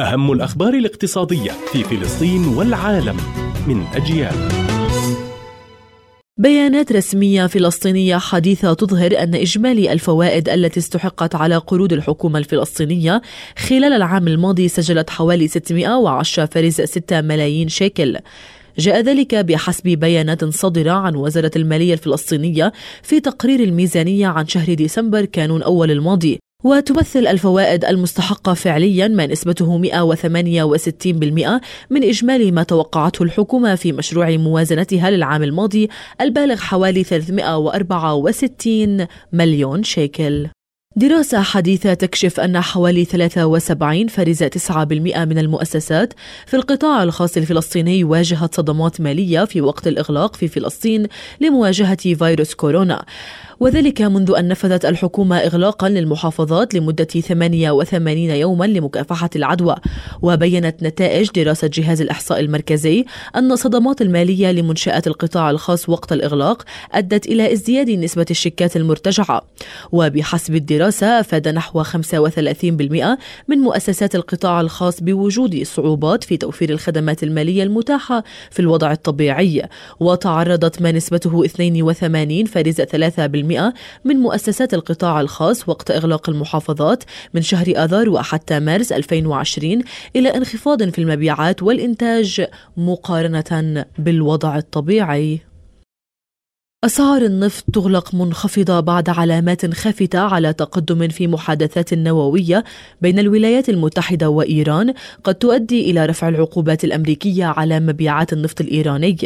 [0.00, 3.16] أهم الأخبار الاقتصادية في فلسطين والعالم
[3.66, 4.34] من أجيال.
[6.38, 13.22] بيانات رسمية فلسطينية حديثة تظهر أن إجمالي الفوائد التي استحقت على قروض الحكومة الفلسطينية
[13.58, 18.18] خلال العام الماضي سجلت حوالي 610.6 ملايين شيكل.
[18.78, 22.72] جاء ذلك بحسب بيانات صادرة عن وزارة المالية الفلسطينية
[23.02, 26.38] في تقرير الميزانية عن شهر ديسمبر كانون أول الماضي.
[26.64, 29.88] وتمثل الفوائد المستحقة فعليا ما نسبته 168%
[31.90, 35.88] من إجمالي ما توقعته الحكومة في مشروع موازنتها للعام الماضي
[36.20, 40.48] البالغ حوالي 364 مليون شيكل.
[40.96, 43.10] دراسة حديثة تكشف أن حوالي 73.9%
[45.18, 46.14] من المؤسسات
[46.46, 51.06] في القطاع الخاص الفلسطيني واجهت صدمات مالية في وقت الإغلاق في فلسطين
[51.40, 53.04] لمواجهة فيروس كورونا.
[53.60, 59.76] وذلك منذ أن نفذت الحكومة إغلاقا للمحافظات لمدة 88 يوما لمكافحة العدوى
[60.22, 63.04] وبينت نتائج دراسة جهاز الإحصاء المركزي
[63.36, 69.42] أن الصدمات المالية لمنشآت القطاع الخاص وقت الإغلاق أدت إلى ازدياد نسبة الشيكات المرتجعة.
[69.92, 77.62] وبحسب الدراسة أفاد نحو 35% من مؤسسات القطاع الخاص بوجود صعوبات في توفير الخدمات المالية
[77.62, 79.62] المتاحة في الوضع الطبيعي.
[80.00, 83.49] وتعرضت ما نسبته 82.3%
[84.04, 89.82] من مؤسسات القطاع الخاص وقت إغلاق المحافظات من شهر آذار وحتى مارس 2020
[90.16, 95.50] إلى انخفاض في المبيعات والإنتاج مقارنة بالوضع الطبيعي
[96.84, 102.64] أسعار النفط تغلق منخفضة بعد علامات خافتة على تقدم في محادثات نووية
[103.00, 109.16] بين الولايات المتحدة وإيران قد تؤدي إلى رفع العقوبات الأمريكية على مبيعات النفط الإيراني.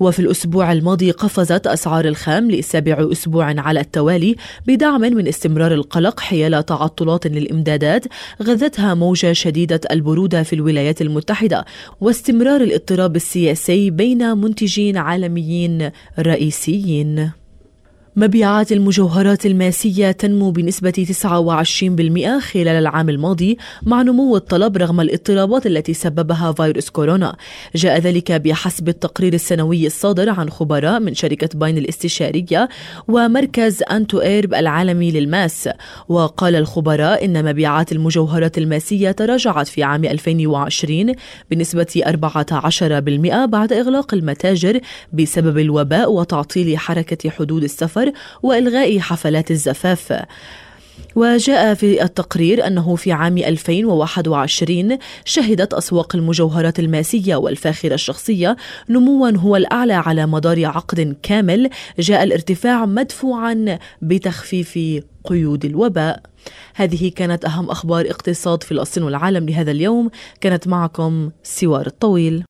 [0.00, 6.66] وفي الأسبوع الماضي قفزت أسعار الخام لسابع أسبوع على التوالي بدعم من استمرار القلق حيال
[6.66, 8.04] تعطلات للإمدادات
[8.42, 11.64] غذتها موجة شديدة البرودة في الولايات المتحدة
[12.00, 17.37] واستمرار الاضطراب السياسي بين منتجين عالميين رئيسيين.
[18.18, 25.94] مبيعات المجوهرات الماسية تنمو بنسبة 29% خلال العام الماضي مع نمو الطلب رغم الاضطرابات التي
[25.94, 27.36] سببها فيروس كورونا.
[27.74, 32.68] جاء ذلك بحسب التقرير السنوي الصادر عن خبراء من شركة باين الاستشارية
[33.08, 35.68] ومركز أنتو إيرب العالمي للماس.
[36.08, 41.14] وقال الخبراء إن مبيعات المجوهرات الماسية تراجعت في عام 2020
[41.50, 44.80] بنسبة 14% بعد إغلاق المتاجر
[45.12, 48.07] بسبب الوباء وتعطيل حركة حدود السفر
[48.42, 50.22] وإلغاء حفلات الزفاف.
[51.16, 58.56] وجاء في التقرير أنه في عام 2021 شهدت أسواق المجوهرات الماسية والفاخرة الشخصية
[58.88, 64.78] نموا هو الأعلى على مدار عقد كامل جاء الارتفاع مدفوعا بتخفيف
[65.24, 66.22] قيود الوباء.
[66.74, 70.10] هذه كانت أهم أخبار اقتصاد فلسطين والعالم لهذا اليوم.
[70.40, 72.44] كانت معكم سوار الطويل.